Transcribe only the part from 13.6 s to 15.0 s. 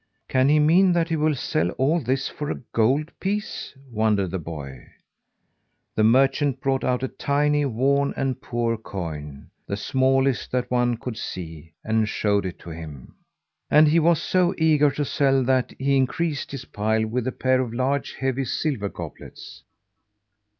And he was so eager